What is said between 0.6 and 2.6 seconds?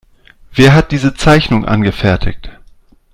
hat diese Zeichnung angefertigt?